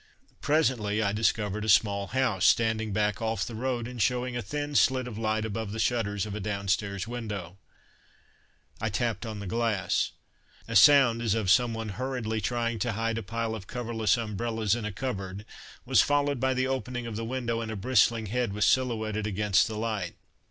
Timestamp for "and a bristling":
17.61-18.25